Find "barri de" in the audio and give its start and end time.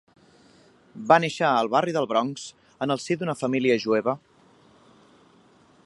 1.75-2.03